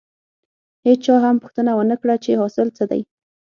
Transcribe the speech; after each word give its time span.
هېچا 0.87 1.15
هم 1.23 1.35
پوښتنه 1.43 1.71
ونه 1.75 1.95
کړه 2.01 2.15
چې 2.23 2.39
حاصل 2.41 2.67
څه 2.77 2.83
دی. 2.91 3.01